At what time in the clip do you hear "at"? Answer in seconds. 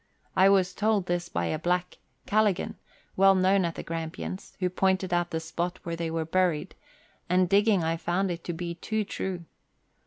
3.65-3.75